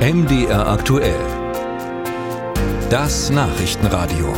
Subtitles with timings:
[0.00, 1.20] MDR aktuell.
[2.88, 4.32] Das Nachrichtenradio.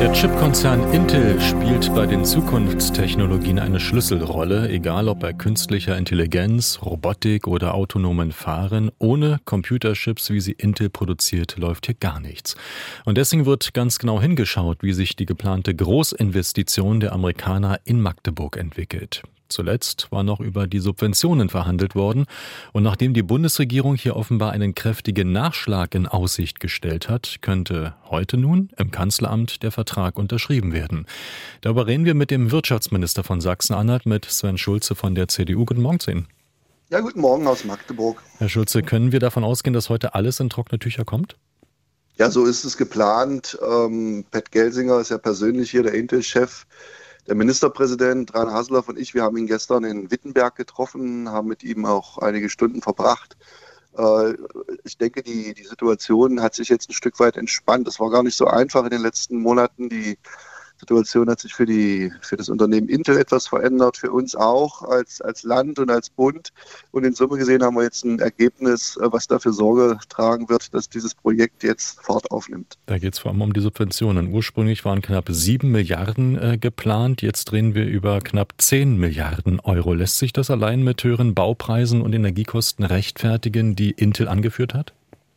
[0.00, 7.46] Der Chipkonzern Intel spielt bei den Zukunftstechnologien eine Schlüsselrolle, egal ob bei künstlicher Intelligenz, Robotik
[7.46, 8.90] oder autonomen Fahren.
[8.98, 12.56] Ohne Computerchips, wie sie Intel produziert, läuft hier gar nichts.
[13.04, 18.56] Und deswegen wird ganz genau hingeschaut, wie sich die geplante Großinvestition der Amerikaner in Magdeburg
[18.56, 19.22] entwickelt.
[19.52, 22.26] Zuletzt war noch über die Subventionen verhandelt worden.
[22.72, 28.36] Und nachdem die Bundesregierung hier offenbar einen kräftigen Nachschlag in Aussicht gestellt hat, könnte heute
[28.36, 31.06] nun im Kanzleramt der Vertrag unterschrieben werden.
[31.60, 35.64] Darüber reden wir mit dem Wirtschaftsminister von Sachsen-Anhalt, mit Sven Schulze von der CDU.
[35.64, 36.28] Guten Morgen zu Ihnen.
[36.88, 38.22] Ja, guten Morgen aus Magdeburg.
[38.38, 41.36] Herr Schulze, können wir davon ausgehen, dass heute alles in trockene Tücher kommt?
[42.18, 43.58] Ja, so ist es geplant.
[43.66, 46.66] Ähm, Pat Gelsinger ist ja persönlich hier der Intel-Chef.
[47.26, 51.62] Der Ministerpräsident Rainer Haseloff und ich, wir haben ihn gestern in Wittenberg getroffen, haben mit
[51.62, 53.36] ihm auch einige Stunden verbracht.
[53.96, 54.34] Äh,
[54.84, 57.86] ich denke, die, die Situation hat sich jetzt ein Stück weit entspannt.
[57.86, 60.18] Es war gar nicht so einfach in den letzten Monaten, die
[60.82, 65.20] Situation hat sich für, die, für das Unternehmen Intel etwas verändert, für uns auch als,
[65.20, 66.52] als Land und als Bund.
[66.90, 70.74] Und in Summe gesehen haben wir jetzt ein Ergebnis, äh, was dafür Sorge tragen wird,
[70.74, 72.78] dass dieses Projekt jetzt Fahrt aufnimmt.
[72.86, 74.32] Da geht es vor allem um die Subventionen.
[74.32, 79.94] Ursprünglich waren knapp sieben Milliarden äh, geplant, jetzt reden wir über knapp zehn Milliarden Euro.
[79.94, 84.94] Lässt sich das allein mit höheren Baupreisen und Energiekosten rechtfertigen, die Intel angeführt hat?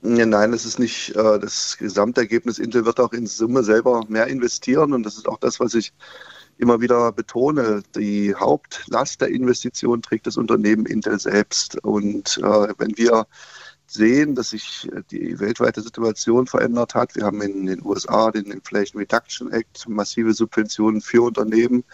[0.00, 2.58] Nein, das ist nicht äh, das Gesamtergebnis.
[2.58, 5.92] Intel wird auch in Summe selber mehr investieren und das ist auch das, was ich
[6.58, 7.82] immer wieder betone.
[7.96, 11.82] Die Hauptlast der Investition trägt das Unternehmen Intel selbst.
[11.84, 13.26] Und äh, wenn wir
[13.90, 17.14] sehen, dass sich die weltweite Situation verändert hat.
[17.14, 21.84] Wir haben in den USA den Inflation Reduction Act, massive Subventionen für Unternehmen,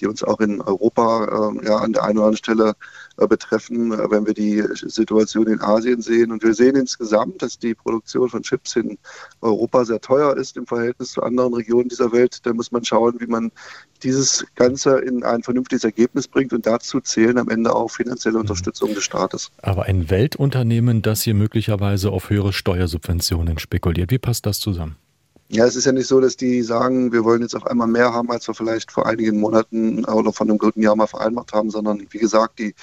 [0.00, 2.74] die uns auch in Europa äh, ja, an der einen oder anderen Stelle
[3.16, 6.30] äh, betreffen, äh, wenn wir die Situation in Asien sehen.
[6.30, 8.98] Und wir sehen insgesamt, dass die Produktion von Chips in
[9.40, 12.40] Europa sehr teuer ist im Verhältnis zu anderen Regionen dieser Welt.
[12.44, 13.50] Da muss man schauen, wie man
[14.02, 16.52] dieses Ganze in ein vernünftiges Ergebnis bringt.
[16.52, 18.44] Und dazu zählen am Ende auch finanzielle.
[18.44, 19.50] Unterstützung des Staates.
[19.62, 24.96] Aber ein Weltunternehmen, das hier möglicherweise auf höhere Steuersubventionen spekuliert, wie passt das zusammen?
[25.50, 28.14] Ja, es ist ja nicht so, dass die sagen, wir wollen jetzt auf einmal mehr
[28.14, 31.68] haben, als wir vielleicht vor einigen Monaten oder von einem guten Jahr mal vereinbart haben,
[31.70, 32.74] sondern wie gesagt, die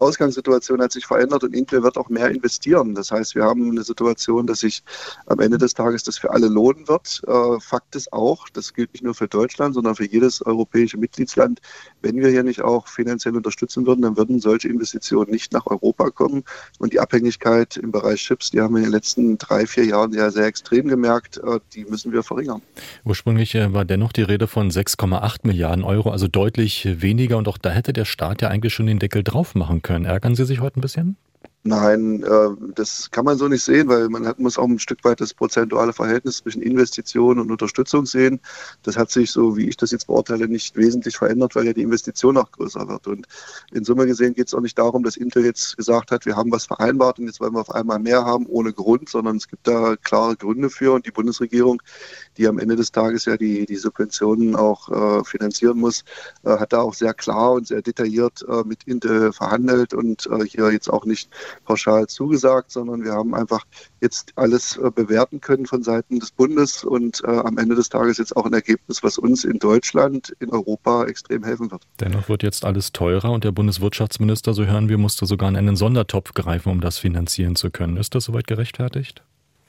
[0.00, 2.94] Ausgangssituation hat sich verändert und Intel wird auch mehr investieren.
[2.94, 4.82] Das heißt, wir haben eine Situation, dass sich
[5.26, 7.20] am Ende des Tages das für alle lohnen wird.
[7.26, 11.60] Äh, Fakt ist auch, das gilt nicht nur für Deutschland, sondern für jedes europäische Mitgliedsland.
[12.00, 16.08] Wenn wir hier nicht auch finanziell unterstützen würden, dann würden solche Investitionen nicht nach Europa
[16.08, 16.44] kommen.
[16.78, 20.14] Und die Abhängigkeit im Bereich Chips, die haben wir in den letzten drei, vier Jahren
[20.14, 22.62] ja sehr extrem gemerkt, äh, die müssen wir verringern.
[23.04, 27.36] Ursprünglich äh, war dennoch die Rede von 6,8 Milliarden Euro, also deutlich weniger.
[27.36, 30.04] Und auch da hätte der Staat ja eigentlich schon den Deckel drauf machen können können.
[30.04, 31.16] Ärgern Sie sich heute ein bisschen?
[31.62, 35.04] Nein, äh, das kann man so nicht sehen, weil man hat, muss auch ein Stück
[35.04, 38.40] weit das prozentuale Verhältnis zwischen Investition und Unterstützung sehen.
[38.82, 41.82] Das hat sich, so wie ich das jetzt beurteile, nicht wesentlich verändert, weil ja die
[41.82, 43.06] Investition auch größer wird.
[43.08, 43.26] Und
[43.72, 46.50] in Summe gesehen geht es auch nicht darum, dass Intel jetzt gesagt hat, wir haben
[46.50, 49.68] was vereinbart und jetzt wollen wir auf einmal mehr haben ohne Grund, sondern es gibt
[49.68, 50.92] da klare Gründe für.
[50.94, 51.82] Und die Bundesregierung,
[52.38, 56.04] die am Ende des Tages ja die, die Subventionen auch äh, finanzieren muss,
[56.42, 60.46] äh, hat da auch sehr klar und sehr detailliert äh, mit Intel verhandelt und äh,
[60.46, 61.28] hier jetzt auch nicht
[61.64, 63.64] pauschal zugesagt, sondern wir haben einfach
[64.00, 68.18] jetzt alles äh, bewerten können von Seiten des Bundes und äh, am Ende des Tages
[68.18, 71.82] jetzt auch ein Ergebnis, was uns in Deutschland, in Europa extrem helfen wird.
[72.00, 75.76] Dennoch wird jetzt alles teurer und der Bundeswirtschaftsminister, so hören wir, musste sogar in einen
[75.76, 77.96] Sondertopf greifen, um das finanzieren zu können.
[77.96, 79.22] Ist das soweit gerechtfertigt?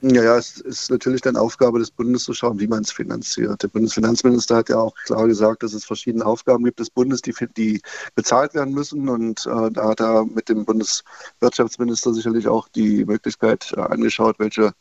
[0.04, 3.62] Ja, ja, es ist natürlich dann Aufgabe des Bundes zu schauen, wie man es finanziert.
[3.62, 7.32] Der Bundesfinanzminister hat ja auch klar gesagt, dass es verschiedene Aufgaben gibt des Bundes, die,
[7.56, 7.80] die
[8.16, 9.08] bezahlt werden müssen.
[9.08, 14.72] Und äh, da hat er mit dem Bundeswirtschaftsminister sicherlich auch die Möglichkeit äh, angeschaut, welche,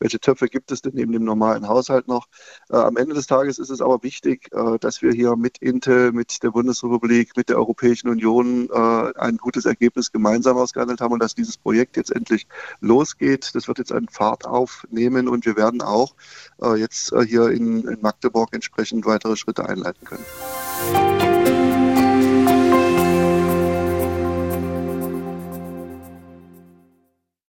[0.00, 2.26] welche Töpfe gibt es denn neben dem normalen Haushalt noch.
[2.70, 6.12] Äh, am Ende des Tages ist es aber wichtig, äh, dass wir hier mit Intel,
[6.12, 11.22] mit der Bundesrepublik, mit der Europäischen Union äh, ein gutes Ergebnis gemeinsam ausgehandelt haben und
[11.22, 12.46] dass dieses Projekt jetzt endlich
[12.80, 13.50] losgeht.
[13.54, 16.14] Das wird jetzt einen Fahrt auf aufnehmen und wir werden auch
[16.62, 21.29] äh, jetzt äh, hier in, in Magdeburg entsprechend weitere Schritte einleiten können.